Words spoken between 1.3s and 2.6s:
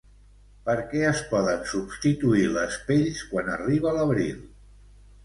poden substituir